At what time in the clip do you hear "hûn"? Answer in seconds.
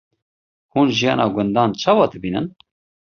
0.73-0.87